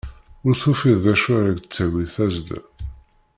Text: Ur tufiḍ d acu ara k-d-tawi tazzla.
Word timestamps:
Ur 0.45 0.53
tufiḍ 0.61 0.97
d 1.03 1.05
acu 1.13 1.29
ara 1.37 1.51
k-d-tawi 1.57 2.03
tazzla. 2.13 2.59